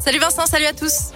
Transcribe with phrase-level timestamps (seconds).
[0.00, 1.12] Salut Vincent, salut à tous.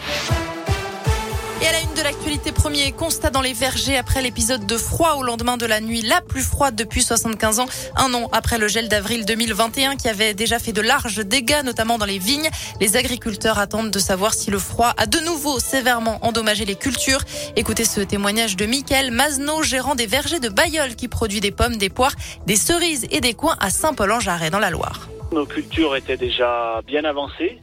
[1.63, 5.15] Et à la une de l'actualité, premier constat dans les vergers après l'épisode de froid
[5.15, 7.67] au lendemain de la nuit la plus froide depuis 75 ans.
[7.97, 11.97] Un an après le gel d'avril 2021 qui avait déjà fait de larges dégâts, notamment
[11.97, 12.51] dans les vignes.
[12.81, 17.21] Les agriculteurs attendent de savoir si le froid a de nouveau sévèrement endommagé les cultures.
[17.55, 21.77] Écoutez ce témoignage de Mickaël Mazno, gérant des vergers de Bayeul qui produit des pommes,
[21.77, 25.09] des poires, des cerises et des coins à Saint-Paul-en-Jarret dans la Loire.
[25.31, 27.61] Nos cultures étaient déjà bien avancées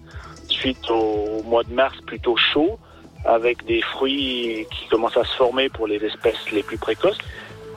[0.59, 2.79] suite au mois de mars plutôt chaud
[3.25, 7.17] avec des fruits qui commencent à se former pour les espèces les plus précoces,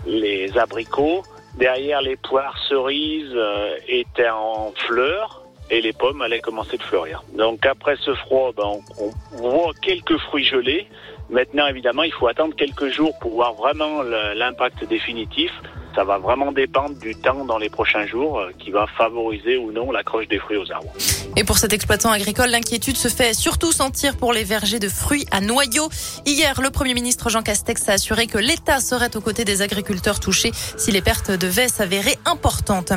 [0.06, 1.22] les abricots.
[1.58, 7.22] Derrière, les poires cerises euh, étaient en fleurs et les pommes allaient commencer de fleurir.
[7.36, 10.86] Donc après ce froid, ben, on, voit quelques fruits gelés.
[11.30, 15.50] Maintenant, évidemment, il faut attendre quelques jours pour voir vraiment l'impact définitif.
[15.94, 19.72] Ça va vraiment dépendre du temps dans les prochains jours euh, qui va favoriser ou
[19.72, 20.92] non l'accroche des fruits aux arbres.
[21.36, 25.26] Et pour cet exploitant agricole, l'inquiétude se fait surtout sentir pour les vergers de fruits
[25.30, 25.88] à noyaux.
[26.26, 30.20] Hier, le Premier ministre Jean Castex a assuré que l'État serait aux côtés des agriculteurs
[30.20, 32.92] touchés si les pertes devaient s'avérer importantes.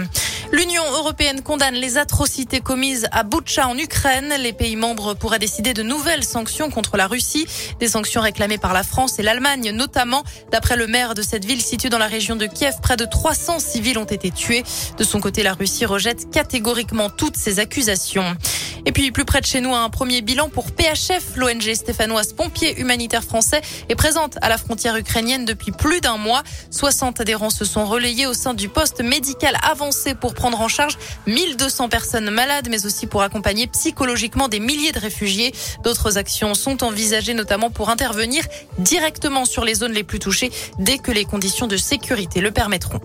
[0.52, 4.34] L'Union européenne condamne les atrocités commises à Boutcha en Ukraine.
[4.40, 7.48] Les pays membres pourraient décider de nouvelles sanctions contre la Russie,
[7.80, 10.24] des sanctions réclamées par la France et l'Allemagne notamment.
[10.52, 13.60] D'après le maire de cette ville située dans la région de Kiev, près de 300
[13.60, 14.64] civils ont été tués.
[14.98, 18.36] De son côté, la Russie rejette catégoriquement toutes ces accusations.
[18.86, 22.80] Et puis plus près de chez nous, un premier bilan pour PHF, l'ONG stéphanoise pompier
[22.80, 26.44] humanitaire français, est présente à la frontière ukrainienne depuis plus d'un mois.
[26.70, 30.98] 60 adhérents se sont relayés au sein du poste médical avancé pour prendre en charge
[31.26, 35.54] 1200 personnes malades, mais aussi pour accompagner psychologiquement des milliers de réfugiés.
[35.84, 38.44] D'autres actions sont envisagées, notamment pour intervenir
[38.78, 43.00] directement sur les zones les plus touchées dès que les conditions de sécurité le permettront.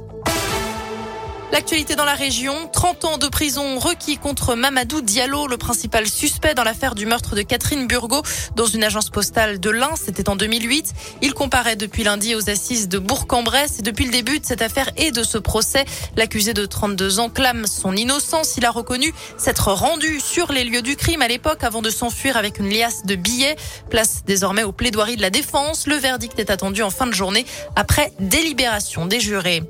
[1.52, 6.54] L'actualité dans la région, 30 ans de prison requis contre Mamadou Diallo, le principal suspect
[6.54, 8.22] dans l'affaire du meurtre de Catherine Burgot
[8.54, 10.94] dans une agence postale de l'Ain, c'était en 2008.
[11.22, 14.90] Il comparaît depuis lundi aux assises de Bourg-en-Bresse et depuis le début de cette affaire
[14.96, 18.56] et de ce procès, l'accusé de 32 ans clame son innocence.
[18.56, 22.36] Il a reconnu s'être rendu sur les lieux du crime à l'époque avant de s'enfuir
[22.36, 23.56] avec une liasse de billets.
[23.90, 25.88] Place désormais aux plaidoiries de la défense.
[25.88, 29.64] Le verdict est attendu en fin de journée après délibération des jurés.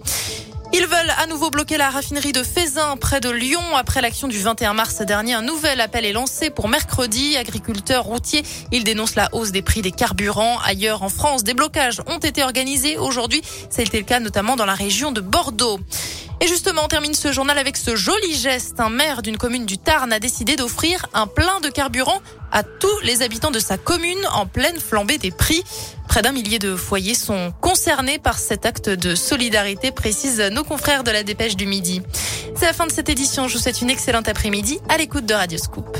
[0.72, 3.60] Ils veulent à nouveau bloquer la raffinerie de Fézin près de Lyon.
[3.74, 7.36] Après l'action du 21 mars dernier, un nouvel appel est lancé pour mercredi.
[7.36, 10.58] Agriculteurs routiers, ils dénoncent la hausse des prix des carburants.
[10.64, 13.42] Ailleurs en France, des blocages ont été organisés aujourd'hui.
[13.78, 15.80] Été le cas notamment dans la région de Bordeaux.
[16.42, 18.80] Et justement, on termine ce journal avec ce joli geste.
[18.80, 22.20] Un maire d'une commune du Tarn a décidé d'offrir un plein de carburant
[22.50, 25.62] à tous les habitants de sa commune en pleine flambée des prix.
[26.08, 31.04] Près d'un millier de foyers sont concernés par cet acte de solidarité, précisent nos confrères
[31.04, 32.00] de la Dépêche du Midi.
[32.56, 33.46] C'est la fin de cette édition.
[33.46, 35.98] Je vous souhaite une excellente après-midi à l'écoute de Radio Scoop.